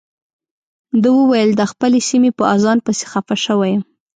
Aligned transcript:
ده 1.01 1.09
وویل 1.19 1.49
د 1.55 1.61
خپلې 1.71 1.99
سیمې 2.09 2.31
په 2.37 2.43
اذان 2.55 2.77
پسې 2.85 3.05
خپه 3.11 3.35
شوی 3.45 3.69
یم. 3.75 3.83